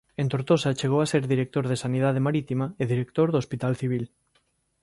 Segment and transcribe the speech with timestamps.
[0.21, 4.03] En Tortosa chegou a ser director de Sanidade marítima e director do Hospital Civil.